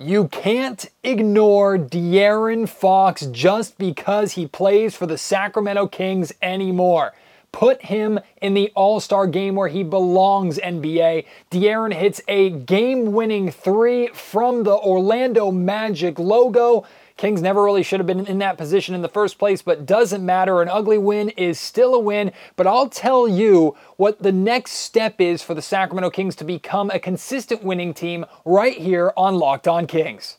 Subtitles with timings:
[0.00, 7.14] You can't ignore De'Aaron Fox just because he plays for the Sacramento Kings anymore.
[7.52, 11.26] Put him in the All Star game where he belongs, NBA.
[11.52, 16.84] De'Aaron hits a game winning three from the Orlando Magic logo.
[17.16, 20.24] Kings never really should have been in that position in the first place, but doesn't
[20.24, 20.60] matter.
[20.60, 22.32] An ugly win is still a win.
[22.56, 26.90] But I'll tell you what the next step is for the Sacramento Kings to become
[26.90, 30.38] a consistent winning team right here on Locked On Kings.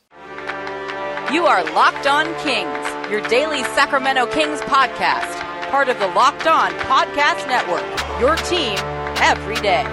[1.32, 5.32] You are Locked On Kings, your daily Sacramento Kings podcast,
[5.70, 7.86] part of the Locked On Podcast Network,
[8.20, 8.78] your team
[9.24, 9.86] every day.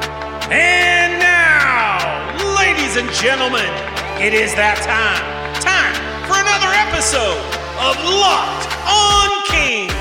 [0.50, 3.70] And now, ladies and gentlemen,
[4.20, 5.62] it is that time.
[5.62, 7.44] Time for another episode
[7.78, 9.92] of Locked on Kings.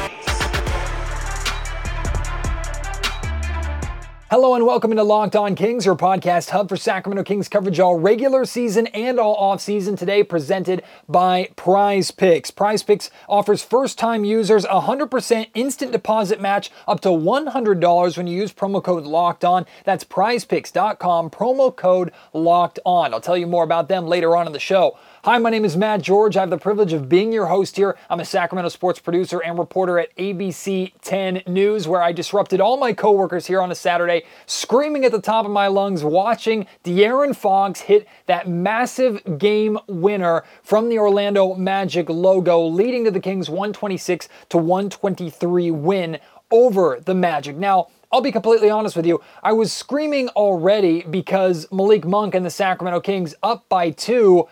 [4.30, 8.00] Hello and welcome into Locked On Kings, your podcast hub for Sacramento Kings coverage all
[8.00, 9.98] regular season and all off season.
[9.98, 12.50] Today, presented by Prize Picks.
[12.50, 18.28] Prize Picks offers first time users a 100% instant deposit match up to $100 when
[18.28, 19.66] you use promo code Locked On.
[19.84, 23.14] That's prizepicks.com, promo code Locked On.
[23.14, 24.98] I'll tell you more about them later on in the show.
[25.24, 26.36] Hi, my name is Matt George.
[26.36, 27.96] I have the privilege of being your host here.
[28.10, 32.76] I'm a Sacramento sports producer and reporter at ABC 10 News, where I disrupted all
[32.76, 37.36] my coworkers here on a Saturday, screaming at the top of my lungs, watching De'Aaron
[37.36, 43.48] Fox hit that massive game winner from the Orlando Magic logo, leading to the Kings
[43.48, 46.18] 126 to 123 win
[46.50, 47.56] over the Magic.
[47.56, 49.22] Now, I'll be completely honest with you.
[49.42, 54.50] I was screaming already because Malik Monk and the Sacramento Kings up by two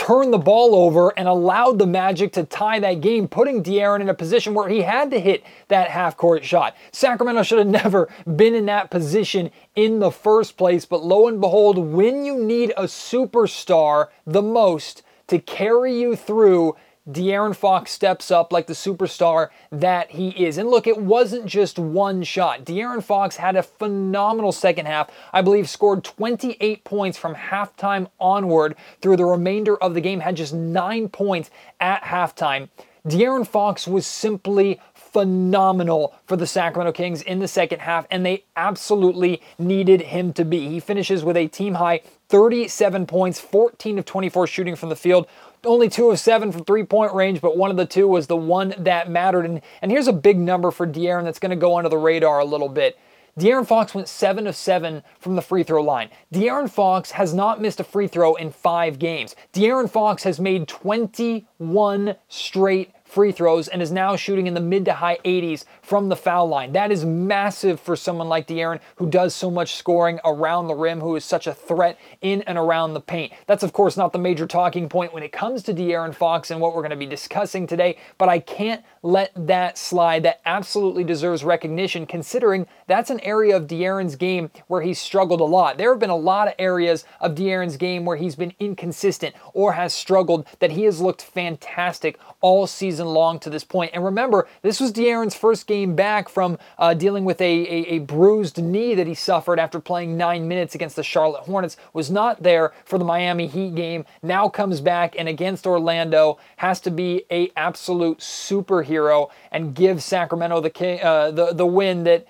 [0.00, 4.08] turned the ball over and allowed the Magic to tie that game, putting De'Aaron in
[4.08, 6.74] a position where he had to hit that half court shot.
[6.90, 11.38] Sacramento should have never been in that position in the first place, but lo and
[11.38, 16.76] behold, when you need a superstar the most to carry you through,
[17.08, 20.58] De'Aaron Fox steps up like the superstar that he is.
[20.58, 22.64] And look, it wasn't just one shot.
[22.64, 25.10] De'Aaron Fox had a phenomenal second half.
[25.32, 30.36] I believe scored 28 points from halftime onward through the remainder of the game, had
[30.36, 31.50] just nine points
[31.80, 32.68] at halftime.
[33.06, 38.44] De'Aaron Fox was simply phenomenal for the Sacramento Kings in the second half, and they
[38.56, 40.68] absolutely needed him to be.
[40.68, 45.26] He finishes with a team high 37 points, 14 of 24 shooting from the field,
[45.64, 48.36] only two of seven from three point range, but one of the two was the
[48.36, 49.44] one that mattered.
[49.44, 52.40] And, and here's a big number for De'Aaron that's going to go under the radar
[52.40, 52.98] a little bit.
[53.38, 56.10] De'Aaron Fox went 7 of 7 from the free throw line.
[56.32, 59.36] De'Aaron Fox has not missed a free throw in five games.
[59.52, 64.84] De'Aaron Fox has made 21 straight free throws and is now shooting in the mid
[64.84, 66.70] to high 80s from the foul line.
[66.70, 71.00] That is massive for someone like De'Aaron who does so much scoring around the rim,
[71.00, 73.32] who is such a threat in and around the paint.
[73.48, 76.60] That's, of course, not the major talking point when it comes to De'Aaron Fox and
[76.60, 80.22] what we're going to be discussing today, but I can't let that slide.
[80.22, 85.44] That absolutely deserves recognition considering that's an area of De'Aaron's game where he's struggled a
[85.44, 85.76] lot.
[85.76, 89.72] There have been a lot of areas of De'Aaron's game where he's been inconsistent or
[89.72, 93.90] has struggled that he has looked fantastic all season long to this point.
[93.92, 97.98] And remember, this was De'Aaron's first game back from uh, dealing with a, a, a
[98.00, 101.76] bruised knee that he suffered after playing nine minutes against the Charlotte Hornets.
[101.92, 104.04] Was not there for the Miami Heat game.
[104.22, 110.60] Now comes back and against Orlando has to be a absolute superhero and give Sacramento
[110.60, 112.26] the uh, the the win that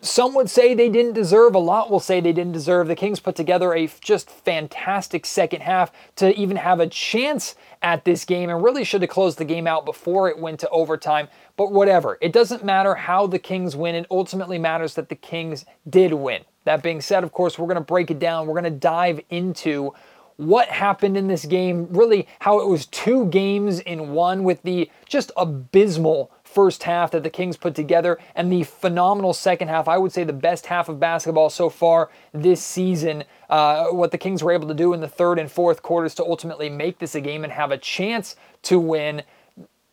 [0.00, 1.54] some would say they didn't deserve.
[1.54, 2.86] A lot will say they didn't deserve.
[2.86, 8.04] The Kings put together a just fantastic second half to even have a chance at
[8.04, 11.28] this game and really should have closed the game out before it went to overtime.
[11.56, 12.18] But whatever.
[12.20, 13.94] It doesn't matter how the Kings win.
[13.94, 16.42] It ultimately matters that the Kings did win.
[16.64, 18.46] That being said, of course, we're going to break it down.
[18.46, 19.94] We're going to dive into
[20.36, 24.90] what happened in this game, really how it was two games in one with the
[25.06, 29.88] just abysmal first half that the Kings put together and the phenomenal second half.
[29.88, 33.24] I would say the best half of basketball so far this season.
[33.50, 36.24] Uh, what the Kings were able to do in the third and fourth quarters to
[36.24, 39.22] ultimately make this a game and have a chance to win.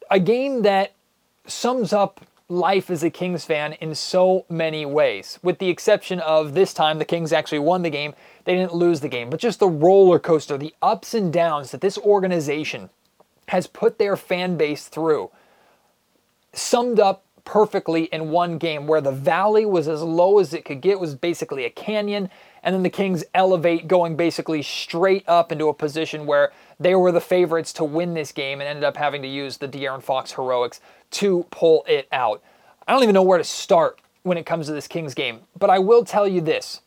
[0.09, 0.93] A game that
[1.45, 6.53] sums up life as a Kings fan in so many ways, with the exception of
[6.53, 8.13] this time the Kings actually won the game.
[8.45, 11.81] They didn't lose the game, but just the roller coaster, the ups and downs that
[11.81, 12.89] this organization
[13.49, 15.29] has put their fan base through
[16.53, 20.79] summed up perfectly in one game where the valley was as low as it could
[20.79, 22.29] get was basically a canyon
[22.63, 27.11] and then the kings elevate going basically straight up into a position where they were
[27.11, 30.31] the favorites to win this game and ended up having to use the De'Aaron Fox
[30.31, 30.79] heroics
[31.11, 32.41] to pull it out.
[32.87, 35.69] I don't even know where to start when it comes to this Kings game, but
[35.69, 36.81] I will tell you this.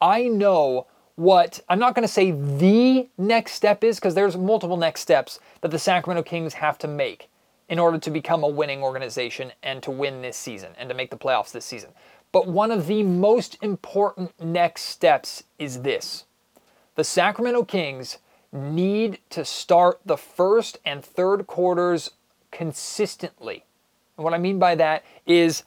[0.00, 0.86] I know
[1.16, 5.40] what I'm not going to say the next step is because there's multiple next steps
[5.62, 7.28] that the Sacramento Kings have to make
[7.68, 11.10] in order to become a winning organization and to win this season and to make
[11.10, 11.90] the playoffs this season.
[12.32, 16.24] But one of the most important next steps is this
[16.94, 18.18] the Sacramento Kings
[18.52, 22.10] need to start the first and third quarters
[22.50, 23.64] consistently.
[24.16, 25.64] And what I mean by that is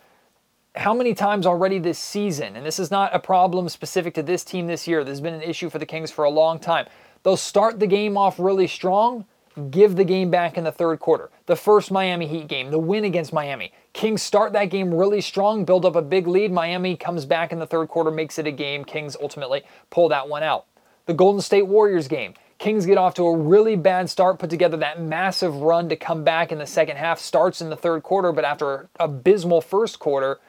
[0.76, 4.44] how many times already this season, and this is not a problem specific to this
[4.44, 6.88] team this year, this has been an issue for the Kings for a long time.
[7.24, 9.26] They'll start the game off really strong,
[9.60, 11.30] give the game back in the third quarter.
[11.46, 13.72] The first Miami Heat game, the win against Miami.
[13.94, 16.52] Kings start that game really strong, build up a big lead.
[16.52, 18.84] Miami comes back in the third quarter, makes it a game.
[18.84, 20.66] Kings ultimately pull that one out.
[21.06, 22.34] The Golden State Warriors game.
[22.60, 26.24] Kings get off to a really bad start, put together that massive run to come
[26.26, 27.18] back in the second half.
[27.18, 30.40] Starts in the third quarter, but after an abysmal first quarter,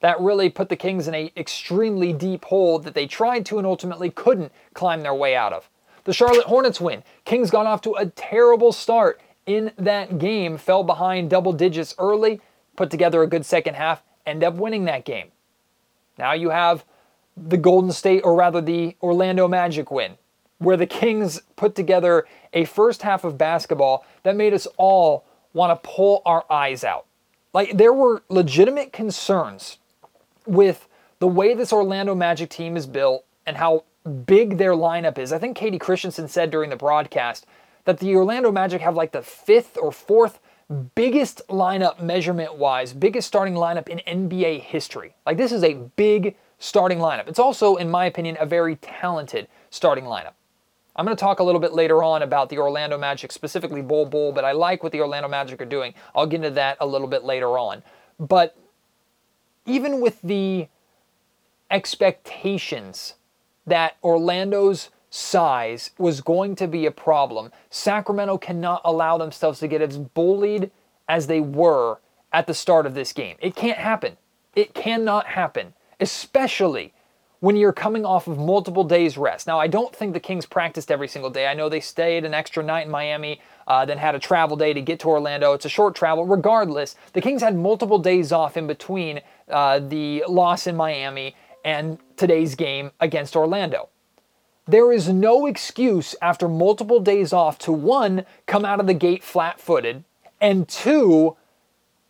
[0.00, 3.66] that really put the Kings in a extremely deep hole that they tried to and
[3.66, 5.70] ultimately couldn't climb their way out of.
[6.04, 7.02] The Charlotte Hornets win.
[7.24, 12.40] Kings got off to a terrible start in that game, fell behind double digits early,
[12.76, 15.32] put together a good second half, end up winning that game.
[16.18, 16.84] Now you have
[17.36, 20.16] the Golden State, or rather the Orlando Magic win,
[20.58, 25.70] where the Kings put together a first half of basketball that made us all want
[25.70, 27.06] to pull our eyes out.
[27.52, 29.78] Like, there were legitimate concerns
[30.46, 30.86] with
[31.18, 35.32] the way this Orlando Magic team is built and how big their lineup is.
[35.32, 37.46] I think Kayte Christensen said during the broadcast
[37.84, 40.40] that the Orlando Magic have like the fifth or fourth
[40.94, 45.14] biggest lineup measurement wise, biggest starting lineup in NBA history.
[45.26, 47.28] Like, this is a big starting lineup.
[47.28, 50.32] It's also, in my opinion, a very talented starting lineup.
[50.96, 54.06] I'm going to talk a little bit later on about the Orlando Magic, specifically Bol
[54.06, 55.92] Bol, but I like what the Orlando Magic are doing.
[56.14, 57.82] I'll get into that a little bit later on.
[58.18, 58.56] But
[59.66, 60.68] even with the
[61.70, 63.14] expectations
[63.66, 69.80] that Orlando's size was going to be a problem, Sacramento cannot allow themselves to get
[69.80, 70.70] as bullied
[71.08, 71.98] as they were
[72.32, 73.36] at the start of this game.
[73.40, 74.16] It can't happen.
[74.56, 76.92] It cannot happen, especially
[77.44, 79.46] when you're coming off of multiple days rest.
[79.46, 81.46] Now, I don't think the Kings practiced every single day.
[81.46, 84.72] I know they stayed an extra night in Miami, uh, then had a travel day
[84.72, 85.52] to get to Orlando.
[85.52, 86.24] It's a short travel.
[86.24, 89.20] Regardless, the Kings had multiple days off in between
[89.50, 93.88] uh, the loss in Miami and today's game against Orlando.
[94.66, 99.22] There is no excuse after multiple days off to one, come out of the gate
[99.22, 100.04] flat footed,
[100.40, 101.36] and two,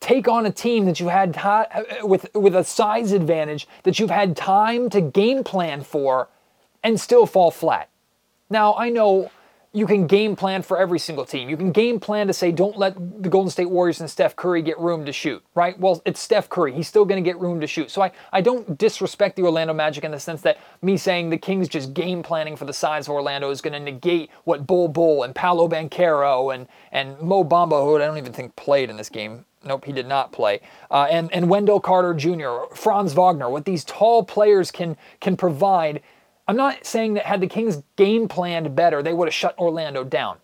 [0.00, 4.10] take on a team that you had uh, with with a size advantage that you've
[4.10, 6.28] had time to game plan for
[6.82, 7.88] and still fall flat.
[8.50, 9.30] Now, I know
[9.74, 11.50] you can game plan for every single team.
[11.50, 14.62] You can game plan to say, don't let the Golden State Warriors and Steph Curry
[14.62, 15.78] get room to shoot, right?
[15.78, 16.72] Well, it's Steph Curry.
[16.72, 17.90] He's still going to get room to shoot.
[17.90, 21.38] So I, I don't disrespect the Orlando Magic in the sense that me saying the
[21.38, 24.86] Kings just game planning for the size of Orlando is going to negate what Bol
[24.86, 28.96] Bol and Paolo Banchero and, and Mo Bamba, who I don't even think played in
[28.96, 30.60] this game, Nope, he did not play.
[30.90, 36.02] Uh, and and Wendell Carter Jr., Franz Wagner, what these tall players can can provide
[36.46, 40.04] I'm not saying that had the Kings game planned better, they would have shut Orlando
[40.04, 40.38] down.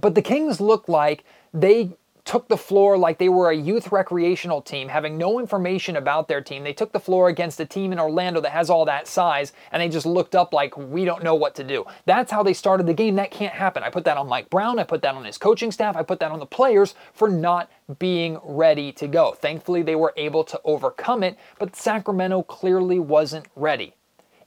[0.00, 1.90] But the Kings looked like they
[2.28, 6.42] took the floor like they were a youth recreational team, having no information about their
[6.42, 6.62] team.
[6.62, 9.80] They took the floor against a team in Orlando that has all that size, and
[9.80, 11.86] they just looked up like, we don't know what to do.
[12.04, 13.14] That's how they started the game.
[13.14, 13.82] That can't happen.
[13.82, 14.78] I put that on Mike Brown.
[14.78, 15.96] I put that on his coaching staff.
[15.96, 19.32] I put that on the players for not being ready to go.
[19.32, 23.94] Thankfully, they were able to overcome it, but Sacramento clearly wasn't ready.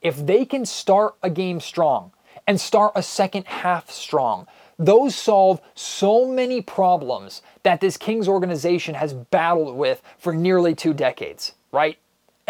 [0.02, 2.12] If they can start a game strong
[2.48, 4.48] and start a second half strong,
[4.80, 10.94] those solve so many problems that this Kings organization has battled with for nearly two
[10.94, 12.00] decades, right?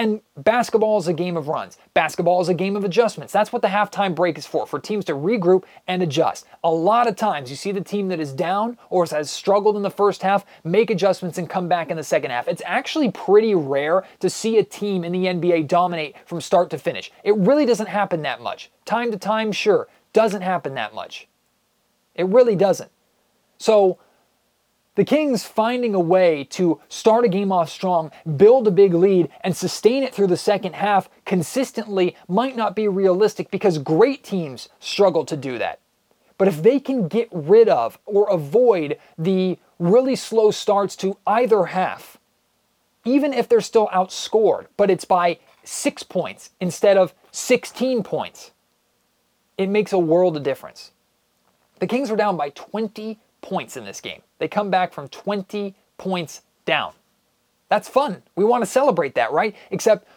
[0.02, 1.78] And basketball is a game of runs.
[1.94, 3.32] Basketball is a game of adjustments.
[3.32, 6.48] That's what the halftime break is for, for teams to regroup and adjust.
[6.64, 9.84] A lot of times you see the team that is down or has struggled in
[9.84, 12.48] the first half make adjustments and come back in the second half.
[12.48, 16.80] It's actually pretty rare to see a team in the NBA dominate from start to
[16.80, 17.12] finish.
[17.24, 18.72] It really doesn't happen that much.
[18.86, 21.28] Time to time, sure, doesn't happen that much.
[22.16, 22.90] It really doesn't.
[23.60, 24.00] So,
[25.02, 29.30] the Kings finding a way to start a game off strong, build a big lead,
[29.44, 34.70] and sustain it through the second half consistently might not be realistic because great teams
[34.80, 35.80] struggle to do that.
[36.38, 41.66] But if they can get rid of or avoid the really slow starts to either
[41.66, 42.20] half,
[43.04, 48.52] even if they're still outscored, but it's by six points instead of 16 points,
[49.58, 50.92] it makes a world of difference.
[51.80, 54.22] The Kings were down by 20 points in this game.
[54.40, 56.94] They come back from 20 points down.
[57.70, 58.24] That's fun.
[58.36, 59.56] We want to celebrate that, right?
[59.72, 60.08] Except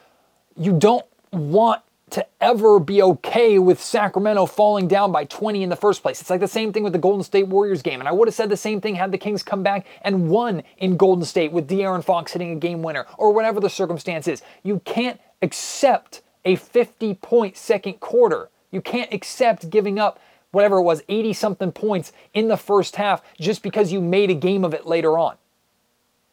[0.57, 5.77] you don't want to ever be okay with Sacramento falling down by 20 in the
[5.77, 6.21] first place.
[6.21, 8.01] It's like the same thing with the Golden State Warriors game.
[8.01, 10.63] And I would have said the same thing had the Kings come back and won
[10.79, 14.43] in Golden State with De'Aaron Fox hitting a game winner or whatever the circumstance is.
[14.63, 18.49] You can't accept a 50 point second quarter.
[18.71, 20.21] You can't accept giving up
[20.55, 24.35] whatever it was, 80 something points in the first half just because you made a
[24.35, 25.37] game of it later on.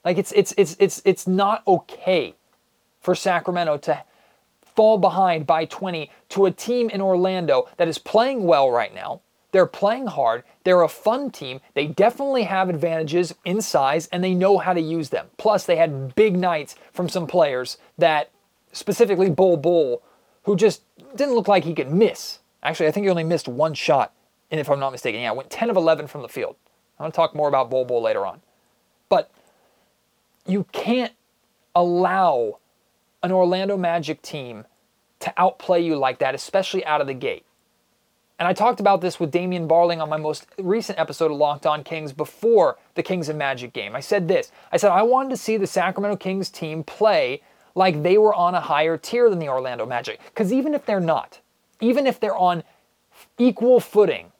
[0.03, 2.35] Like it's it's it's it's it's not okay
[2.99, 4.03] for Sacramento to
[4.75, 9.21] fall behind by 20 to a team in Orlando that is playing well right now.
[9.51, 10.43] They're playing hard.
[10.63, 11.59] They're a fun team.
[11.73, 15.27] They definitely have advantages in size and they know how to use them.
[15.37, 18.31] Plus, they had big nights from some players that,
[18.71, 20.01] specifically Bol Bol,
[20.43, 20.83] who just
[21.15, 22.39] didn't look like he could miss.
[22.63, 24.13] Actually, I think he only missed one shot,
[24.49, 26.55] and if I'm not mistaken, yeah, went 10 of 11 from the field.
[26.99, 28.41] I'm going to talk more about Bol Bol later on.
[29.09, 29.31] But
[30.45, 31.13] you can't
[31.75, 32.59] allow
[33.23, 34.65] an Orlando Magic team
[35.19, 37.45] to outplay you like that, especially out of the gate.
[38.39, 41.67] And I talked about this with Damian Barling on my most recent episode of Locked
[41.67, 43.95] On Kings before the Kings and Magic game.
[43.95, 47.43] I said this I said, I wanted to see the Sacramento Kings team play
[47.75, 50.19] like they were on a higher tier than the Orlando Magic.
[50.25, 51.39] Because even if they're not,
[51.81, 52.63] even if they're on
[53.37, 54.31] equal footing,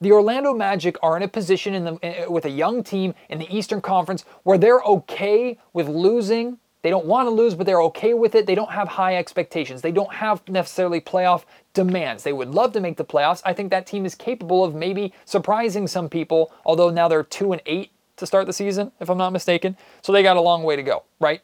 [0.00, 3.14] the Orlando Magic are in a position in the, eh, eh, with a young team
[3.28, 7.64] in the Eastern Conference where they're okay with losing they don't want to lose, but
[7.64, 8.46] they're okay with it.
[8.46, 9.82] They don't have high expectations.
[9.82, 12.24] They don't have necessarily playoff demands.
[12.24, 13.40] They would love to make the playoffs.
[13.44, 17.52] I think that team is capable of maybe surprising some people, although now they're 2
[17.52, 19.76] and 8 to start the season, if I'm not mistaken.
[20.02, 21.40] So they got a long way to go, right?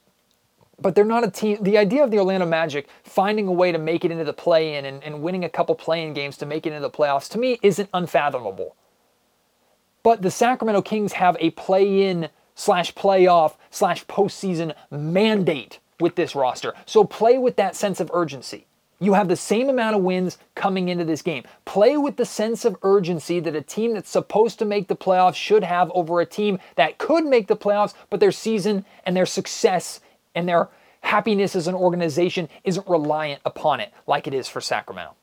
[0.80, 1.58] But they're not a team.
[1.62, 4.76] The idea of the Orlando Magic finding a way to make it into the play
[4.76, 7.28] in and, and winning a couple play in games to make it into the playoffs,
[7.30, 8.76] to me, isn't unfathomable.
[10.02, 16.34] But the Sacramento Kings have a play in slash playoff slash postseason mandate with this
[16.34, 16.74] roster.
[16.86, 18.66] So play with that sense of urgency.
[19.00, 21.44] You have the same amount of wins coming into this game.
[21.64, 25.36] Play with the sense of urgency that a team that's supposed to make the playoffs
[25.36, 29.26] should have over a team that could make the playoffs, but their season and their
[29.26, 30.00] success
[30.34, 30.68] and their
[31.02, 35.14] happiness as an organization isn't reliant upon it like it is for Sacramento.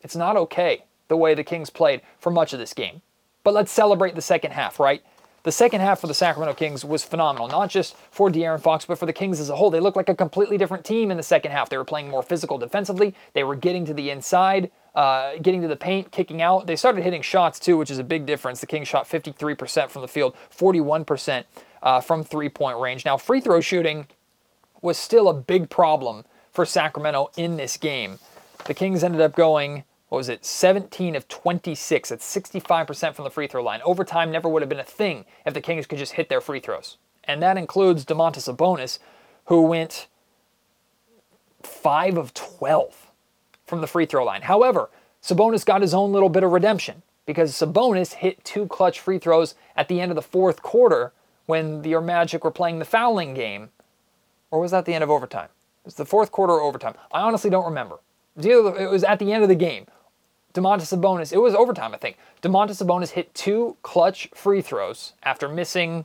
[0.00, 3.02] It's not okay the way the Kings played for much of this game.
[3.42, 5.02] But let's celebrate the second half, right?
[5.44, 8.98] The second half for the Sacramento Kings was phenomenal, not just for De'Aaron Fox, but
[8.98, 9.70] for the Kings as a whole.
[9.70, 11.70] They looked like a completely different team in the second half.
[11.70, 13.14] They were playing more physical defensively.
[13.32, 16.66] They were getting to the inside, uh, getting to the paint, kicking out.
[16.66, 18.60] They started hitting shots too, which is a big difference.
[18.60, 21.44] The Kings shot 53% from the field, 41%
[21.82, 23.04] uh, from three point range.
[23.04, 24.06] Now, free throw shooting
[24.82, 28.18] was still a big problem for Sacramento in this game.
[28.66, 32.12] The Kings ended up going what was it, 17 of 26.
[32.12, 33.80] at 65% from the free throw line.
[33.84, 36.60] Overtime never would have been a thing if the Kings could just hit their free
[36.60, 36.96] throws.
[37.24, 38.98] And that includes Domantas Sabonis,
[39.46, 40.06] who went
[41.62, 43.10] 5 of 12
[43.66, 44.42] from the free throw line.
[44.42, 44.88] However,
[45.22, 49.54] Sabonis got his own little bit of redemption because Sabonis hit two clutch free throws
[49.76, 51.12] at the end of the fourth quarter
[51.48, 53.70] when the Magic were playing the fouling game.
[54.50, 55.48] Or was that the end of overtime?
[55.82, 56.94] It was the fourth quarter overtime.
[57.10, 58.00] I honestly don't remember.
[58.36, 59.86] It was at the end of the game
[60.54, 62.16] Domantas Sabonis, it was overtime, I think.
[62.42, 66.04] Domantas Sabonis hit two clutch free throws after missing,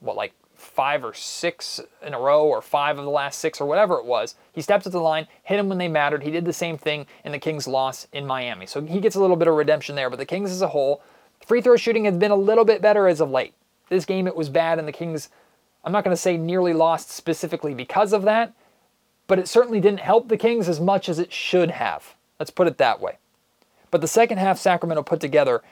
[0.00, 3.66] what, like five or six in a row, or five of the last six, or
[3.66, 4.36] whatever it was.
[4.52, 6.22] He stepped at the line, hit him when they mattered.
[6.22, 8.66] He did the same thing in the Kings' loss in Miami.
[8.66, 10.08] So he gets a little bit of redemption there.
[10.08, 11.02] But the Kings as a whole,
[11.44, 13.54] free throw shooting has been a little bit better as of late.
[13.88, 15.28] This game, it was bad, and the Kings,
[15.84, 18.52] I'm not going to say nearly lost specifically because of that,
[19.26, 22.14] but it certainly didn't help the Kings as much as it should have.
[22.38, 23.18] Let's put it that way.
[23.90, 25.62] But the second half Sacramento put together,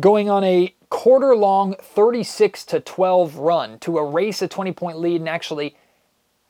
[0.00, 5.20] going on a quarter long 36 to 12 run to erase a 20 point lead
[5.20, 5.76] and actually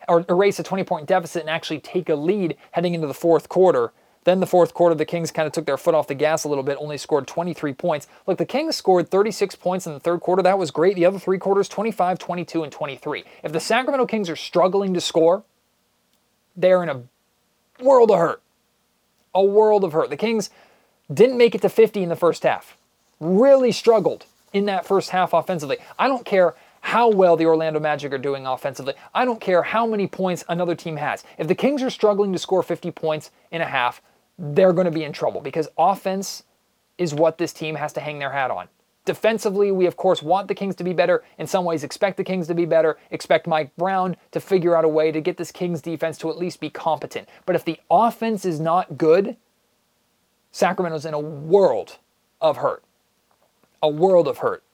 [0.09, 3.49] or erase a 20 point deficit and actually take a lead heading into the fourth
[3.49, 3.93] quarter.
[4.27, 6.49] Then the fourth quarter, the Kings kind of took their foot off the gas a
[6.49, 8.09] little bit, only scored 23 points.
[8.27, 10.43] Look, the Kings scored 36 points in the third quarter.
[10.43, 10.97] That was great.
[10.97, 13.23] The other three quarters, 25, 22, and 23.
[13.45, 15.45] If the Sacramento Kings are struggling to score,
[16.57, 17.05] they're in a
[17.81, 18.43] world of hurt.
[19.33, 20.11] A world of hurt.
[20.11, 20.51] The Kings
[21.15, 22.77] didn't make it to 50 in the first half.
[23.21, 25.77] Really struggled in that first half offensively.
[26.01, 28.95] I don't care how well the Orlando Magic are doing offensively.
[29.15, 31.23] I don't care how many points another team has.
[31.39, 34.03] If the Kings are struggling to score 50 points in a half,
[34.39, 36.45] they're going to be in trouble because offense
[36.99, 38.69] is what this team has to hang their hat on.
[39.05, 41.23] Defensively, we of course want the Kings to be better.
[41.39, 42.99] In some ways, expect the Kings to be better.
[43.13, 46.39] Expect Mike Brown to figure out a way to get this Kings defense to at
[46.39, 47.29] least be competent.
[47.47, 49.37] But if the offense is not good,
[50.51, 51.99] Sacramento's in a world
[52.41, 52.83] of hurt.
[53.81, 54.65] A world of hurt.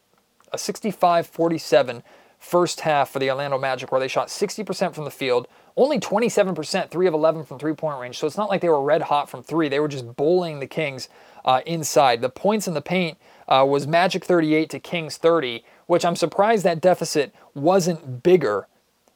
[0.50, 2.02] A 65 47
[2.42, 5.46] first half for the Orlando Magic where they shot 60% from the field,
[5.76, 8.18] only 27%, 3 of 11 from three point range.
[8.18, 9.68] So it's not like they were red hot from three.
[9.68, 11.08] They were just bullying the Kings
[11.44, 12.20] uh, inside.
[12.20, 13.16] The points in the paint
[13.48, 18.66] uh, was Magic 38 to Kings 30, which I'm surprised that deficit wasn't bigger.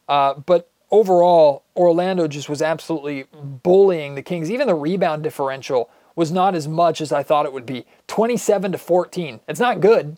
[0.09, 4.51] Uh, but overall, Orlando just was absolutely bullying the Kings.
[4.51, 8.73] Even the rebound differential was not as much as I thought it would be 27
[8.73, 9.41] to 14.
[9.49, 10.17] It's not good.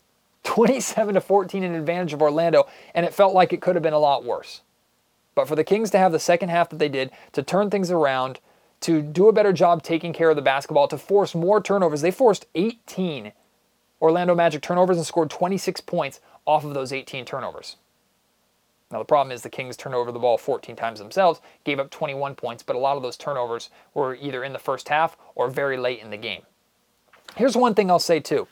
[0.48, 3.92] 27 to 14 in advantage of Orlando, and it felt like it could have been
[3.92, 4.62] a lot worse.
[5.34, 7.90] But for the Kings to have the second half that they did, to turn things
[7.90, 8.40] around,
[8.80, 12.10] to do a better job taking care of the basketball, to force more turnovers, they
[12.10, 13.32] forced 18
[14.00, 17.76] Orlando Magic turnovers and scored 26 points off of those 18 turnovers.
[18.90, 21.90] Now, the problem is the Kings turned over the ball 14 times themselves, gave up
[21.90, 25.50] 21 points, but a lot of those turnovers were either in the first half or
[25.50, 26.40] very late in the game.
[27.36, 28.48] Here's one thing I'll say too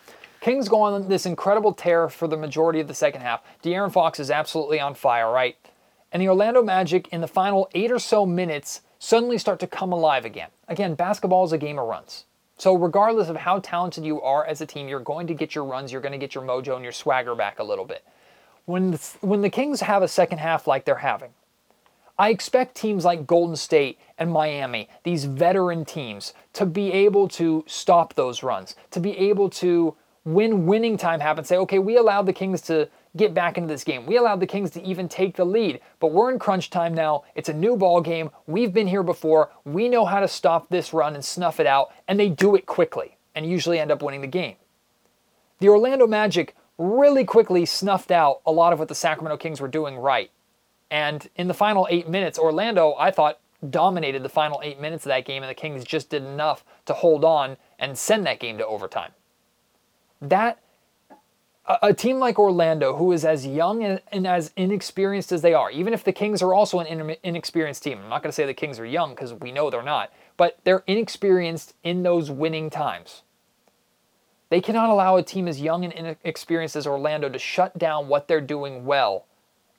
[0.47, 3.43] Kings go on this incredible tear for the majority of the second half.
[3.65, 5.57] De'Aaron Fox is absolutely on fire, right?
[6.13, 9.91] And the Orlando Magic, in the final eight or so minutes, suddenly start to come
[9.91, 10.51] alive again.
[10.69, 12.27] Again, basketball is a game of runs.
[12.59, 15.65] So, regardless of how talented you are as a team, you're going to get your
[15.65, 18.05] runs, you're going to get your mojo and your swagger back a little bit.
[18.67, 21.31] When the, when the Kings have a second half like they're having,
[22.21, 27.65] I expect teams like Golden State and Miami, these veteran teams, to be able to
[27.67, 32.27] stop those runs, to be able to when winning time happens, say, okay, we allowed
[32.27, 34.07] the Kings to get back into this game.
[34.07, 37.23] We allowed the Kings to even take the lead, but we're in crunch time now.
[37.37, 38.31] It's a new ball game.
[38.49, 39.51] We've been here before.
[39.65, 42.67] We know how to stop this run and snuff it out, and they do it
[42.67, 44.57] quickly and usually end up winning the game.
[45.61, 49.69] The Orlando Magic really quickly snuffed out a lot of what the Sacramento Kings were
[49.69, 50.33] doing right.
[50.91, 53.39] And in the final eight minutes, Orlando, I thought,
[53.71, 56.95] dominated the final eight minutes of that game, and the Kings just did enough to
[56.95, 59.13] hold on and send that game to overtime
[60.21, 60.59] that
[61.83, 65.93] a, team like Orlando, who is as young and, as inexperienced as they are, even
[65.93, 68.79] if the Kings are also an inexperienced team, I'm not going to say the Kings
[68.79, 73.23] are young because we know they're not, but they're inexperienced in those winning times.
[74.49, 78.29] They cannot allow a team as young and inexperienced as Orlando to shut down what
[78.29, 79.27] they're doing well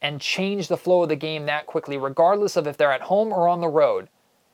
[0.01, 3.31] and change the flow of the game that quickly, regardless of if they're at home
[3.31, 4.09] or on the road,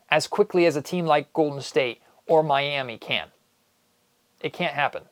[0.09, 3.29] as quickly as a team like Golden State or Miami can.
[4.39, 5.03] It can't happen.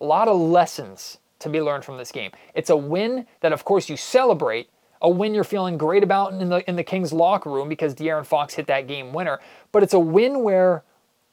[0.00, 2.30] A lot of lessons to be learned from this game.
[2.54, 4.68] It's a win that, of course, you celebrate.
[5.02, 8.24] A win you're feeling great about in the in the Kings locker room because De'Aaron
[8.24, 9.38] Fox hit that game winner.
[9.70, 10.82] But it's a win where,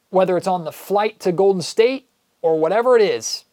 [0.10, 2.08] whether it's on the flight to Golden State
[2.42, 3.46] or whatever it is,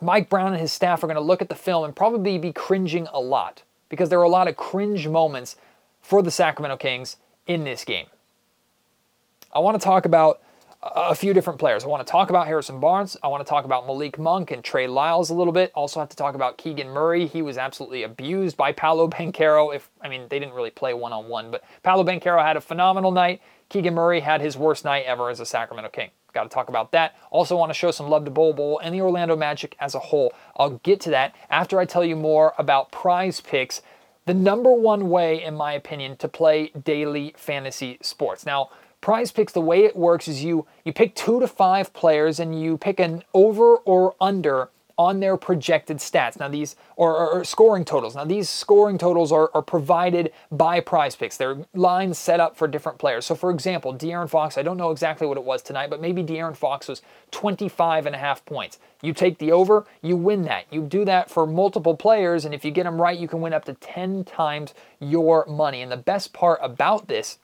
[0.00, 2.52] Mike Brown and his staff are going to look at the film and probably be
[2.52, 5.56] cringing a lot because there are a lot of cringe moments
[6.00, 8.06] for the Sacramento Kings in this game.
[9.54, 10.40] I want to talk about
[10.82, 11.84] a few different players.
[11.84, 13.16] I want to talk about Harrison Barnes.
[13.22, 15.70] I want to talk about Malik Monk and Trey Lyles a little bit.
[15.74, 17.26] Also have to talk about Keegan Murray.
[17.26, 19.74] He was absolutely abused by Paolo Banchero.
[19.74, 22.60] If I mean they didn't really play one on one, but Paolo Banchero had a
[22.60, 23.40] phenomenal night.
[23.68, 26.10] Keegan Murray had his worst night ever as a Sacramento King.
[26.32, 27.14] Got to talk about that.
[27.30, 29.98] Also want to show some love to Bol Bol and the Orlando Magic as a
[29.98, 30.32] whole.
[30.56, 33.82] I'll get to that after I tell you more about prize picks.
[34.24, 38.46] The number one way, in my opinion, to play daily fantasy sports.
[38.46, 38.70] Now,
[39.02, 42.58] Prize Picks, the way it works is you you pick two to five players and
[42.58, 46.38] you pick an over or under on their projected stats.
[46.38, 48.14] Now these or, or, or, scoring totals.
[48.14, 51.36] Now these scoring totals are, are provided by Prize Picks.
[51.36, 53.26] They're lines set up for different players.
[53.26, 56.22] So for example, De'Aaron Fox, I don't know exactly what it was tonight, but maybe
[56.22, 58.78] De'Aaron Fox was 25 and a half points.
[59.02, 60.66] You take the over, you win that.
[60.70, 63.52] You do that for multiple players, and if you get them right, you can win
[63.52, 65.82] up to 10 times your money.
[65.82, 67.38] And the best part about this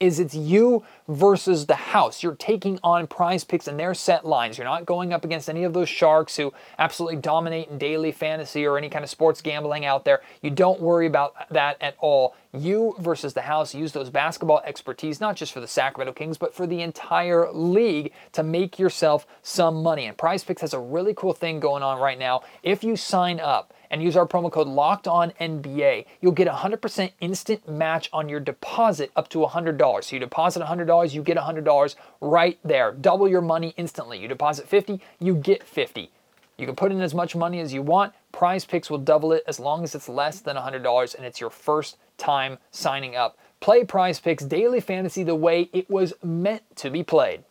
[0.00, 2.22] is it's you versus the house.
[2.22, 4.56] You're taking on prize picks and their set lines.
[4.56, 8.64] You're not going up against any of those sharks who absolutely dominate in daily fantasy
[8.64, 10.20] or any kind of sports gambling out there.
[10.40, 12.36] You don't worry about that at all.
[12.52, 16.54] You versus the house use those basketball expertise, not just for the Sacramento Kings, but
[16.54, 20.06] for the entire league to make yourself some money.
[20.06, 22.42] And prize picks has a really cool thing going on right now.
[22.62, 27.12] If you sign up, and use our promo code Locked On NBA, you'll get 100%
[27.20, 30.04] instant match on your deposit up to $100.
[30.04, 32.92] So you deposit $100, you get $100 right there.
[32.92, 34.18] Double your money instantly.
[34.18, 36.10] You deposit 50, you get 50.
[36.56, 38.12] You can put in as much money as you want.
[38.32, 41.50] Prize Picks will double it as long as it's less than $100 and it's your
[41.50, 43.38] first time signing up.
[43.60, 47.44] Play Prize Picks Daily Fantasy the way it was meant to be played.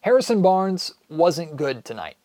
[0.00, 2.16] Harrison Barnes wasn't good tonight.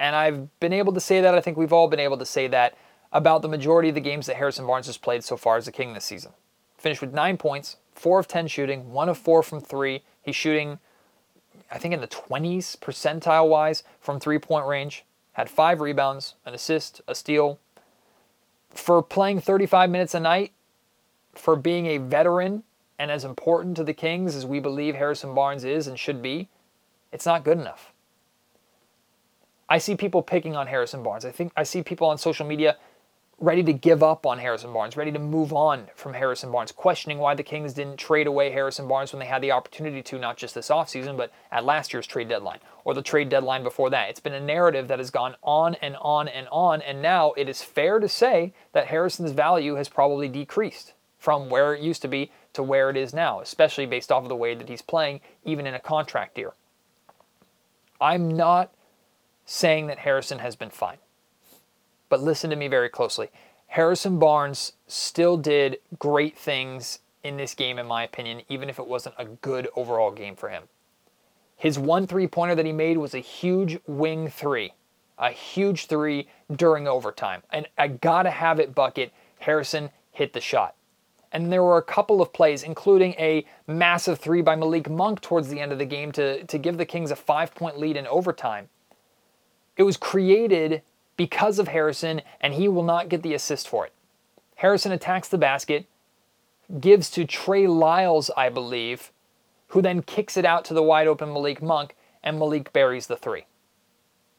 [0.00, 1.34] And I've been able to say that.
[1.34, 2.76] I think we've all been able to say that
[3.12, 5.72] about the majority of the games that Harrison Barnes has played so far as a
[5.72, 6.32] King this season.
[6.76, 10.02] Finished with nine points, four of 10 shooting, one of four from three.
[10.22, 10.78] He's shooting,
[11.70, 15.04] I think, in the 20s percentile wise from three point range.
[15.32, 17.58] had five rebounds, an assist, a steal.
[18.70, 20.52] For playing 35 minutes a night,
[21.34, 22.62] for being a veteran
[22.98, 26.48] and as important to the Kings as we believe Harrison Barnes is and should be,
[27.12, 27.92] it's not good enough.
[29.68, 31.24] I see people picking on Harrison Barnes.
[31.24, 32.76] I think I see people on social media
[33.40, 37.18] ready to give up on Harrison Barnes, ready to move on from Harrison Barnes, questioning
[37.18, 40.36] why the Kings didn't trade away Harrison Barnes when they had the opportunity to, not
[40.36, 44.10] just this offseason, but at last year's trade deadline or the trade deadline before that.
[44.10, 47.48] It's been a narrative that has gone on and on and on, and now it
[47.48, 52.08] is fair to say that Harrison's value has probably decreased from where it used to
[52.08, 55.20] be to where it is now, especially based off of the way that he's playing,
[55.44, 56.54] even in a contract year.
[58.00, 58.72] I'm not
[59.50, 60.98] saying that Harrison has been fine.
[62.10, 63.30] But listen to me very closely.
[63.68, 68.86] Harrison Barnes still did great things in this game, in my opinion, even if it
[68.86, 70.64] wasn't a good overall game for him.
[71.56, 74.74] His one three pointer that he made was a huge wing three,
[75.18, 77.42] a huge three during overtime.
[77.50, 79.14] And I gotta have it bucket.
[79.40, 80.74] Harrison hit the shot.
[81.32, 85.48] And there were a couple of plays, including a massive three by Malik Monk towards
[85.48, 88.06] the end of the game to, to give the Kings a five point lead in
[88.06, 88.68] overtime.
[89.78, 90.82] It was created
[91.16, 93.92] because of Harrison, and he will not get the assist for it.
[94.56, 95.86] Harrison attacks the basket,
[96.80, 99.12] gives to Trey Lyles, I believe,
[99.68, 103.16] who then kicks it out to the wide open Malik Monk, and Malik buries the
[103.16, 103.44] three.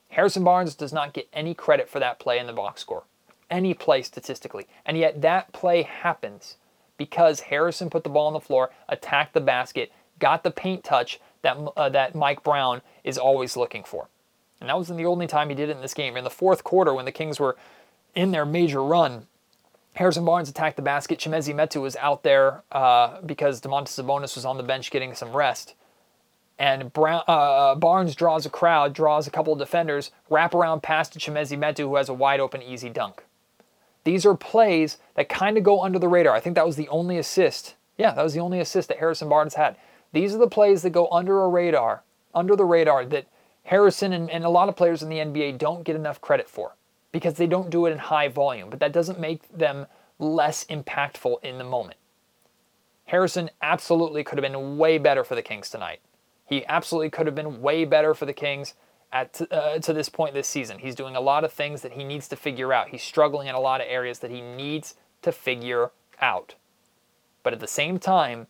[0.09, 3.03] Harrison Barnes does not get any credit for that play in the box score,
[3.49, 4.67] any play statistically.
[4.85, 6.57] And yet that play happens
[6.97, 11.21] because Harrison put the ball on the floor, attacked the basket, got the paint touch
[11.43, 14.09] that, uh, that Mike Brown is always looking for.
[14.59, 16.17] And that wasn't the only time he did it in this game.
[16.17, 17.55] In the fourth quarter, when the Kings were
[18.13, 19.27] in their major run,
[19.93, 21.19] Harrison Barnes attacked the basket.
[21.19, 25.33] Chimezie Metu was out there uh, because Domantas Sabonis was on the bench getting some
[25.33, 25.75] rest.
[26.57, 30.83] And Brown, uh, uh, Barnes draws a crowd, draws a couple of defenders, wrap around
[30.83, 33.23] pass to Chimezie Metu, who has a wide open, easy dunk.
[34.03, 36.35] These are plays that kind of go under the radar.
[36.35, 37.75] I think that was the only assist.
[37.97, 39.77] Yeah, that was the only assist that Harrison Barnes had.
[40.11, 42.03] These are the plays that go under a radar,
[42.35, 43.25] under the radar that–
[43.69, 46.75] Harrison and, and a lot of players in the NBA don't get enough credit for
[47.11, 49.85] because they don't do it in high volume, but that doesn't make them
[50.17, 51.97] less impactful in the moment.
[53.05, 55.99] Harrison absolutely could have been way better for the Kings tonight.
[56.47, 58.73] He absolutely could have been way better for the Kings
[59.13, 60.79] at uh, to this point this season.
[60.79, 62.89] He's doing a lot of things that he needs to figure out.
[62.89, 66.55] He's struggling in a lot of areas that he needs to figure out.
[67.43, 68.47] But at the same time,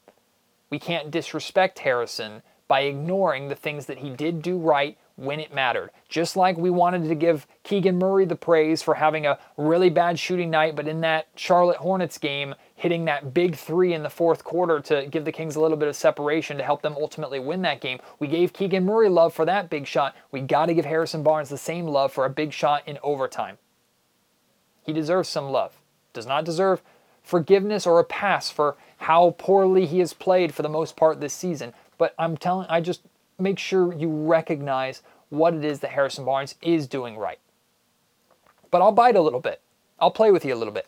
[0.70, 5.54] we can't disrespect Harrison by ignoring the things that he did do right when it
[5.54, 5.92] mattered.
[6.08, 10.18] Just like we wanted to give Keegan Murray the praise for having a really bad
[10.18, 14.44] shooting night, but in that Charlotte Hornets game, hitting that big three in the fourth
[14.46, 17.62] quarter to give the Kings a little bit of separation to help them ultimately win
[17.64, 18.00] that game.
[18.20, 20.16] We gave Keegan Murray love for that big shot.
[20.32, 23.58] We got to give Harrison Barnes the same love for a big shot in overtime.
[24.84, 25.82] He deserves some love.
[26.14, 26.82] Does not deserve
[27.22, 31.34] forgiveness or a pass for how poorly he has played for the most part this
[31.34, 31.74] season.
[31.98, 33.02] But I'm telling, I just
[33.39, 37.39] make sure you recognize what it is that Harrison Barnes is doing right.
[38.71, 39.62] But I'll bite a little bit.
[39.99, 40.88] I'll play with you a little bit.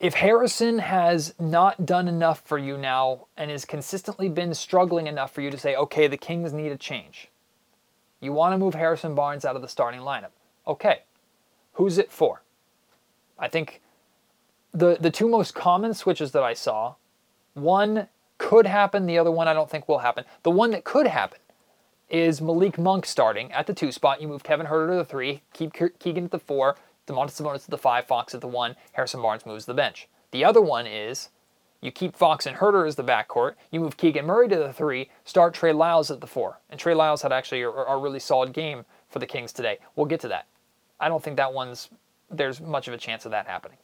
[0.00, 5.32] If Harrison has not done enough for you now and has consistently been struggling enough
[5.32, 7.28] for you to say, okay, the Kings need a change,
[8.20, 10.30] you want to move Harrison Barnes out of the starting lineup.
[10.66, 11.02] Okay,
[11.74, 12.42] who's it for?
[13.38, 13.80] I think
[14.72, 16.94] the, the two most common switches that I saw
[17.54, 18.08] one
[18.52, 19.06] could happen.
[19.06, 20.26] The other one I don't think will happen.
[20.42, 21.38] The one that could happen
[22.10, 24.20] is Malik Monk starting at the two spot.
[24.20, 27.70] You move Kevin Huerter to the three, keep Keegan at the four, Domantas Sabonis at
[27.70, 30.06] the five, Fox at the one, Harrison Barnes moves the bench.
[30.32, 31.30] The other one is
[31.80, 35.08] you keep Fox and Huerter as the backcourt, you move Keegan Murray to the three,
[35.24, 36.60] start Trey Lyles at the four.
[36.68, 39.78] And Trey Lyles had actually a, a really solid game for the Kings today.
[39.96, 40.46] We'll get to that.
[41.00, 41.88] I don't think that one's
[42.30, 43.78] there's much of a chance of that happening.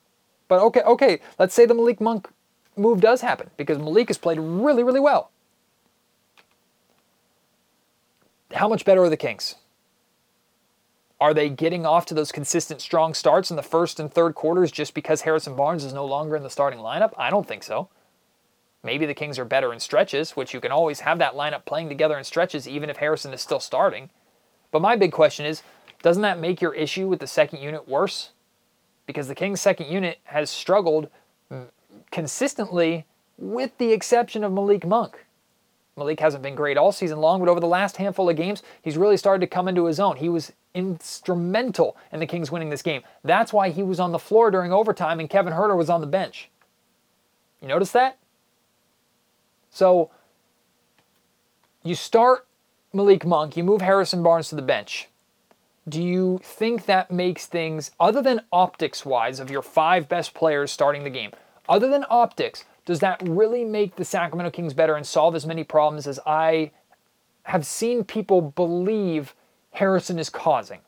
[0.47, 2.29] But okay, okay, let's say the Malik Monk
[2.79, 5.31] move does happen because Malik has played really, really well.
[8.55, 9.57] How much better are the Kings?
[11.21, 14.71] Are they getting off to those consistent strong starts in the first and third quarters
[14.71, 17.13] just because Harrison Barnes is no longer in the starting lineup?
[17.19, 17.89] I don't think so.
[18.85, 21.89] Maybe the Kings are better in stretches, which you can always have that lineup playing
[21.89, 24.11] together in stretches even if Harrison is still starting.
[24.71, 25.63] But my big question is
[26.03, 28.31] doesn't that make your issue with the second unit worse?
[29.07, 31.09] Because the Kings' second unit has struggled
[32.11, 33.05] consistently,
[33.37, 35.25] with the exception of Malik Monk.
[35.97, 38.97] Malik hasn't been great all season long, but over the last handful of games, he's
[38.97, 40.17] really started to come into his own.
[40.17, 43.03] He was instrumental in the Kings winning this game.
[43.25, 46.07] That's why he was on the floor during overtime and Kevin Huerter was on the
[46.07, 46.51] bench.
[47.61, 48.17] You notice that?
[49.71, 50.11] So
[51.83, 52.47] you start
[52.93, 55.09] Malik Monk, you move Harrison Barnes to the bench.
[55.89, 60.71] do you think that makes things, other than optics wise, of your five best players
[60.71, 61.33] starting the game,
[61.69, 65.65] other than optics, does that really make the Sacramento Kings better and solve as many
[65.65, 66.71] problems as I
[67.45, 69.35] have seen people believe
[69.73, 70.81] Harrison is causing?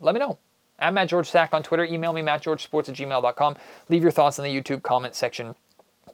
[0.00, 0.38] Let me know.
[0.78, 1.84] At Matt George Sack on Twitter.
[1.84, 3.56] Email me, mattgeorgesports at gmail.com.
[3.88, 5.54] Leave your thoughts in the YouTube comment section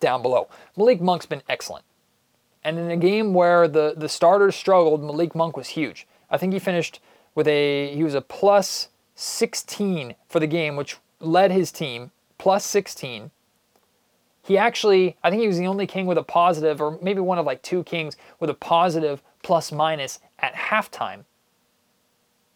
[0.00, 0.48] down below.
[0.76, 1.84] Malik Monk's been excellent.
[2.64, 6.06] And in a game where the, the starters struggled, Malik Monk was huge.
[6.30, 7.00] I think he finished
[7.34, 12.64] with a, he was a plus 16 for the game, which led his team, plus
[12.64, 13.30] 16.
[14.42, 17.38] He actually, I think he was the only king with a positive, or maybe one
[17.38, 21.24] of like two kings with a positive plus minus at halftime.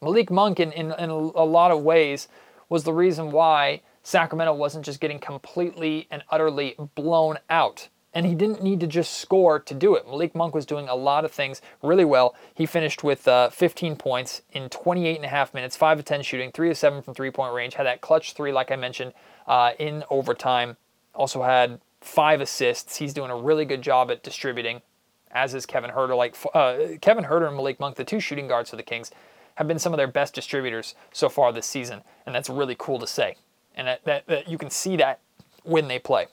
[0.01, 2.29] Malik Monk, in, in, in a lot of ways,
[2.69, 7.89] was the reason why Sacramento wasn't just getting completely and utterly blown out.
[8.13, 10.07] And he didn't need to just score to do it.
[10.07, 12.35] Malik Monk was doing a lot of things really well.
[12.55, 16.23] He finished with uh, 15 points in 28 and a half minutes, 5 of 10
[16.23, 19.13] shooting, 3 of 7 from three point range, had that clutch three, like I mentioned,
[19.47, 20.77] uh, in overtime.
[21.15, 22.97] Also had five assists.
[22.97, 24.83] He's doing a really good job at distributing,
[25.31, 26.17] as is Kevin Huerter.
[26.17, 29.11] Like uh, Kevin Huerter and Malik Monk, the two shooting guards for the Kings,
[29.57, 32.99] have been some of their best distributors so far this season, and that's really cool
[32.99, 33.37] to say.
[33.75, 35.21] And that, that, that you can see that
[35.63, 36.27] when they play.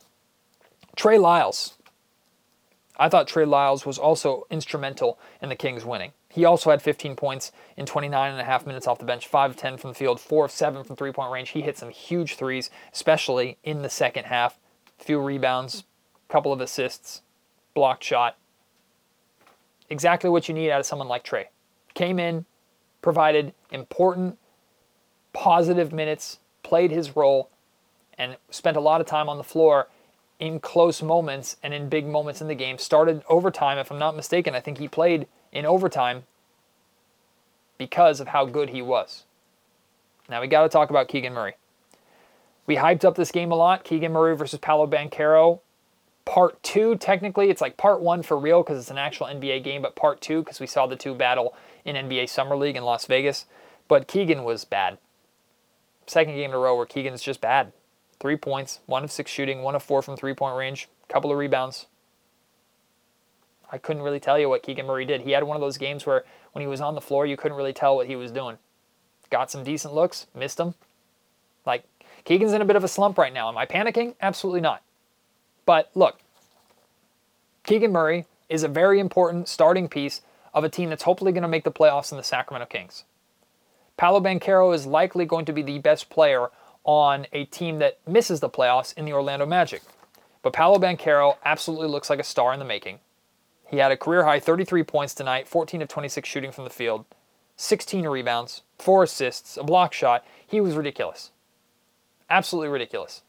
[0.97, 1.75] Trey Lyles.
[2.99, 6.11] I thought Trey Lyles was also instrumental in the Kings winning.
[6.27, 9.51] He also had 15 points in 29 and a half minutes off the bench, 5
[9.51, 11.49] of 10 from the field, 4 of 7 from three point range.
[11.49, 14.57] He hit some huge threes, especially in the second half.
[14.97, 15.83] Few rebounds,
[16.29, 17.21] couple of assists,
[17.75, 18.35] blocked shot.
[19.91, 21.49] Exactly what you need out of someone like Trey.
[21.93, 22.45] Came in,
[23.03, 24.39] provided important,
[25.31, 27.51] positive minutes, played his role,
[28.17, 29.87] and spent a lot of time on the floor
[30.39, 32.77] in close moments and in big moments in the game.
[32.77, 34.55] Started overtime, if I'm not mistaken.
[34.55, 36.23] I think he played in overtime
[37.77, 39.23] because of how good he was.
[40.29, 41.55] Now we got to talk about Keegan Murray.
[42.65, 43.83] We hyped up this game a lot.
[43.83, 45.61] Keegan Murray versus Paolo Banchero.
[46.25, 49.81] Part two, technically, it's like part one for real because it's an actual NBA game,
[49.81, 53.05] but part two because we saw the two battle in NBA Summer League in Las
[53.05, 53.45] Vegas.
[53.87, 54.97] But Keegan was bad.
[56.05, 57.71] Second game in a row where Keegan's just bad.
[58.19, 61.37] Three points, one of six shooting, one of four from three point range, couple of
[61.37, 61.85] rebounds.
[63.71, 65.21] I couldn't really tell you what Keegan Murray did.
[65.21, 67.57] He had one of those games where when he was on the floor, you couldn't
[67.57, 68.57] really tell what he was doing.
[69.29, 70.73] Got some decent looks, missed them.
[71.65, 71.83] Like,
[72.23, 73.49] Keegan's in a bit of a slump right now.
[73.49, 74.15] Am I panicking?
[74.21, 74.83] Absolutely not.
[75.65, 76.19] But look,
[77.65, 80.21] Keegan Murray is a very important starting piece
[80.53, 83.03] of a team that's hopefully going to make the playoffs in the Sacramento Kings.
[83.97, 86.47] Paolo Banchero is likely going to be the best player
[86.87, 89.83] on a team that misses the playoffs in the Orlando Magic.
[90.41, 92.99] But Paolo Banchero absolutely looks like a star in the making.
[93.67, 97.05] He had a career high 33 points tonight, 14 of 26 shooting from the field,
[97.57, 100.25] 16 rebounds, 4 assists, a block shot.
[100.47, 101.31] He was ridiculous.
[102.29, 103.23] Absolutely ridiculous.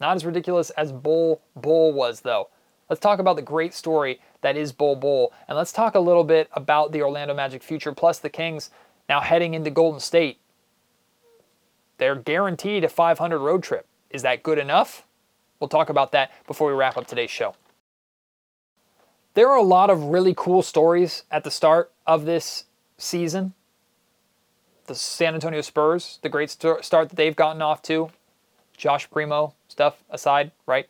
[0.00, 2.48] Not as ridiculous as Bol Bol was, though.
[2.90, 6.24] Let's talk about the great story that is Bol Bol, And let's talk a little
[6.24, 8.70] bit about the Orlando Magic future, plus the Kings
[9.08, 10.38] now heading into Golden State.
[11.98, 13.86] They're guaranteed a 500 road trip.
[14.10, 15.04] Is that good enough?
[15.60, 17.54] We'll talk about that before we wrap up today's show.
[19.34, 22.64] There are a lot of really cool stories at the start of this
[22.96, 23.54] season.
[24.86, 28.10] The San Antonio Spurs, the great start that they've gotten off to,
[28.76, 30.88] Josh Primo stuff aside, right?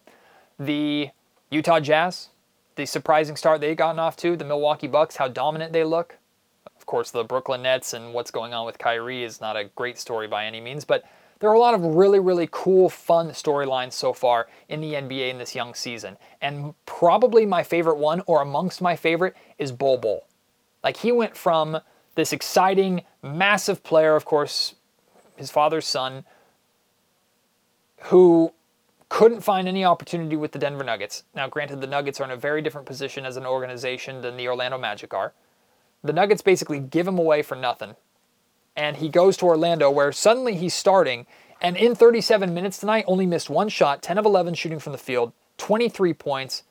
[0.58, 1.10] The
[1.50, 2.28] Utah Jazz,
[2.76, 6.17] the surprising start they've gotten off to, the Milwaukee Bucks, how dominant they look.
[6.88, 10.26] Course, the Brooklyn Nets and what's going on with Kyrie is not a great story
[10.26, 11.04] by any means, but
[11.38, 15.28] there are a lot of really, really cool, fun storylines so far in the NBA
[15.28, 16.16] in this young season.
[16.40, 20.24] And probably my favorite one, or amongst my favorite, is Bol Bol.
[20.82, 21.78] Like, he went from
[22.14, 24.74] this exciting, massive player, of course,
[25.36, 26.24] his father's son,
[28.04, 28.54] who
[29.10, 31.24] couldn't find any opportunity with the Denver Nuggets.
[31.34, 34.48] Now, granted, the Nuggets are in a very different position as an organization than the
[34.48, 35.34] Orlando Magic are.
[36.02, 37.96] The Nuggets basically give him away for nothing.
[38.76, 41.26] And he goes to Orlando, where suddenly he's starting,
[41.60, 44.98] and in 37 minutes tonight, only missed one shot, 10 of 11 shooting from the
[44.98, 46.62] field, 23 points,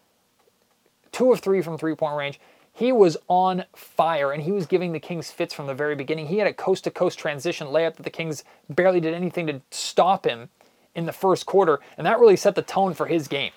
[1.12, 2.40] two of three from three point range.
[2.72, 6.28] He was on fire, and he was giving the Kings fits from the very beginning.
[6.28, 9.62] He had a coast to coast transition layup that the Kings barely did anything to
[9.72, 10.50] stop him
[10.94, 13.52] in the first quarter, and that really set the tone for his game.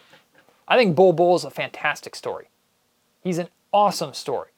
[0.67, 2.49] I think Bol Bol is a fantastic story.
[3.23, 4.49] He's an awesome story.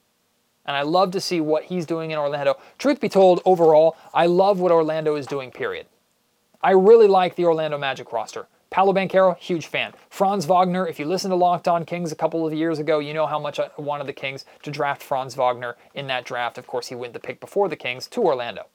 [0.65, 2.57] And I love to see what he's doing in Orlando.
[2.77, 5.87] Truth be told, overall, I love what Orlando is doing, period.
[6.61, 8.47] I really like the Orlando Magic roster.
[8.69, 9.93] Paolo Banchero, huge fan.
[10.09, 13.13] Franz Wagner, if you listen to Locked On Kings a couple of years ago, you
[13.13, 16.57] know how much I wanted the Kings to draft Franz Wagner in that draft.
[16.57, 18.65] Of course, he went the pick before the Kings to Orlando.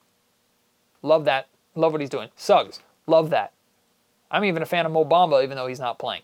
[1.01, 1.47] Love that.
[1.75, 2.29] Love what he's doing.
[2.35, 3.51] Suggs, love that.
[4.31, 6.21] I'm even a fan of Mo Bamba, even though he's not playing.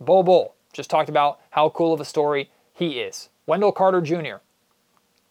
[0.00, 3.28] Bo Bol, just talked about how cool of a story he is.
[3.46, 4.36] Wendell Carter Jr.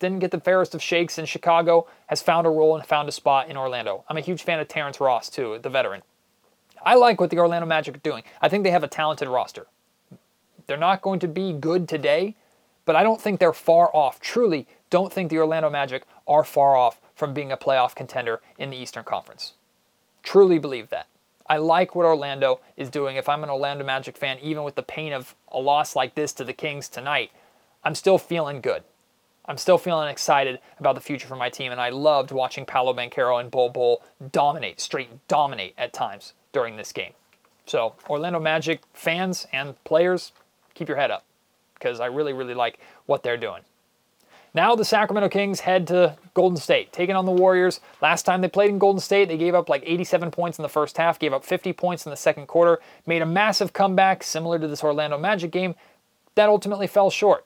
[0.01, 3.11] Didn't get the fairest of shakes in Chicago, has found a role and found a
[3.11, 4.03] spot in Orlando.
[4.09, 6.01] I'm a huge fan of Terrence Ross, too, the veteran.
[6.83, 8.23] I like what the Orlando Magic are doing.
[8.41, 9.67] I think they have a talented roster.
[10.65, 12.35] They're not going to be good today,
[12.83, 14.19] but I don't think they're far off.
[14.19, 18.71] Truly, don't think the Orlando Magic are far off from being a playoff contender in
[18.71, 19.53] the Eastern Conference.
[20.23, 21.05] Truly believe that.
[21.45, 23.17] I like what Orlando is doing.
[23.17, 26.33] If I'm an Orlando Magic fan, even with the pain of a loss like this
[26.33, 27.29] to the Kings tonight,
[27.83, 28.81] I'm still feeling good.
[29.51, 32.93] I'm still feeling excited about the future for my team, and I loved watching Paolo
[32.93, 37.11] Banchero and Bol Bol dominate, straight dominate at times during this game.
[37.65, 40.31] So, Orlando Magic fans and players,
[40.73, 41.25] keep your head up
[41.73, 43.63] because I really, really like what they're doing.
[44.53, 47.81] Now the Sacramento Kings head to Golden State, taking on the Warriors.
[48.01, 50.69] Last time they played in Golden State, they gave up like 87 points in the
[50.69, 54.57] first half, gave up 50 points in the second quarter, made a massive comeback similar
[54.59, 55.75] to this Orlando Magic game
[56.35, 57.45] that ultimately fell short.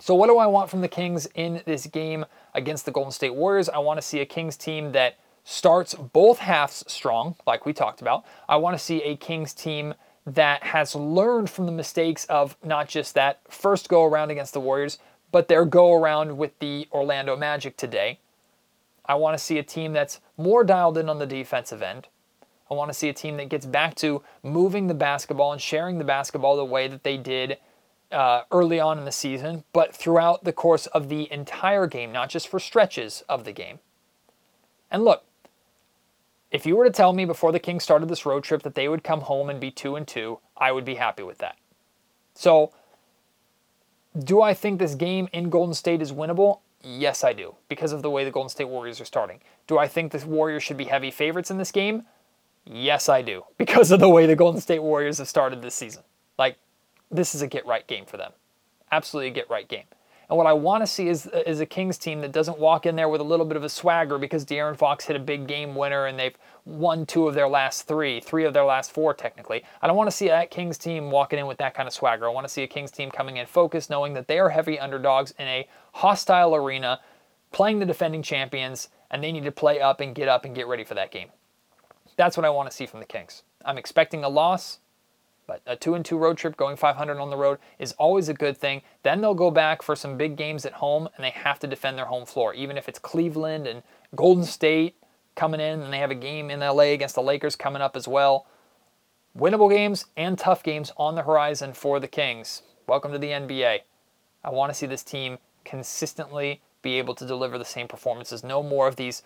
[0.00, 3.34] So, what do I want from the Kings in this game against the Golden State
[3.34, 3.68] Warriors?
[3.68, 8.00] I want to see a Kings team that starts both halves strong, like we talked
[8.00, 8.24] about.
[8.48, 12.86] I want to see a Kings team that has learned from the mistakes of not
[12.86, 14.98] just that first go around against the Warriors,
[15.32, 18.20] but their go around with the Orlando Magic today.
[19.04, 22.06] I want to see a team that's more dialed in on the defensive end.
[22.70, 25.98] I want to see a team that gets back to moving the basketball and sharing
[25.98, 27.56] the basketball the way that they did
[28.10, 32.30] uh, early on in the season, but throughout the course of the entire game, not
[32.30, 33.78] just for stretches of the game.
[34.90, 35.24] And look,
[36.50, 38.88] if you were to tell me before the Kings started this road trip that they
[38.88, 41.56] would come home and be two and two, I would be happy with that.
[42.34, 42.72] So,
[44.18, 46.60] do I think this game in Golden State is winnable?
[46.82, 49.40] Yes, I do, because of the way the Golden State Warriors are starting.
[49.66, 52.04] Do I think the Warriors should be heavy favorites in this game?
[52.64, 56.02] Yes, I do, because of the way the Golden State Warriors have started this season.
[57.10, 58.32] This is a get right game for them.
[58.90, 59.84] Absolutely a get right game.
[60.28, 62.96] And what I want to see is, is a Kings team that doesn't walk in
[62.96, 65.74] there with a little bit of a swagger because De'Aaron Fox hit a big game
[65.74, 69.64] winner and they've won two of their last three, three of their last four technically.
[69.80, 72.26] I don't want to see that Kings team walking in with that kind of swagger.
[72.26, 74.78] I want to see a Kings team coming in focused, knowing that they are heavy
[74.78, 77.00] underdogs in a hostile arena,
[77.50, 80.66] playing the defending champions, and they need to play up and get up and get
[80.66, 81.28] ready for that game.
[82.16, 83.44] That's what I want to see from the Kings.
[83.64, 84.80] I'm expecting a loss.
[85.48, 88.34] But a two and two road trip going 500 on the road is always a
[88.34, 88.82] good thing.
[89.02, 91.96] Then they'll go back for some big games at home and they have to defend
[91.96, 93.82] their home floor, even if it's Cleveland and
[94.14, 94.94] Golden State
[95.34, 98.06] coming in and they have a game in LA against the Lakers coming up as
[98.06, 98.46] well.
[99.36, 102.60] Winnable games and tough games on the horizon for the Kings.
[102.86, 103.78] Welcome to the NBA.
[104.44, 108.44] I want to see this team consistently be able to deliver the same performances.
[108.44, 109.22] No more of these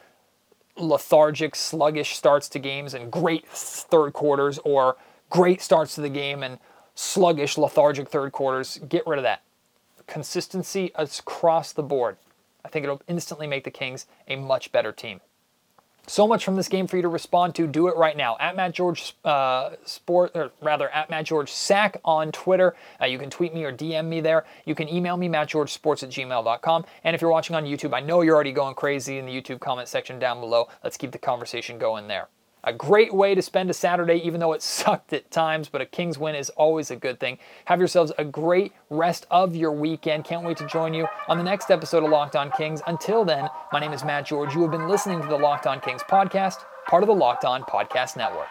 [0.76, 4.96] lethargic, sluggish starts to games and great third quarters or
[5.33, 6.59] great starts to the game and
[6.95, 8.79] sluggish, lethargic third quarters.
[8.87, 9.42] Get rid of that.
[10.07, 12.18] Consistency across the board.
[12.64, 15.23] I think it'll instantly make the Kings a much better team.
[16.07, 17.66] So much from this game for you to respond to.
[17.66, 21.97] Do it right now at Matt George uh, Sport, or rather at Matt George Sack
[22.05, 22.75] on Twitter.
[23.01, 24.45] Uh, you can tweet me or DM me there.
[24.66, 26.85] You can email me mattgeorgesports at gmail.com.
[27.05, 29.61] And if you're watching on YouTube, I know you're already going crazy in the YouTube
[29.61, 30.68] comment section down below.
[30.85, 32.29] Let's keep the conversation going there.
[32.64, 35.87] A great way to spend a Saturday, even though it sucked at times, but a
[35.87, 37.38] Kings win is always a good thing.
[37.64, 40.25] Have yourselves a great rest of your weekend.
[40.25, 42.81] Can't wait to join you on the next episode of Locked On Kings.
[42.87, 44.55] Until then, my name is Matt George.
[44.55, 47.62] You have been listening to the Locked On Kings podcast, part of the Locked On
[47.62, 48.48] Podcast Network.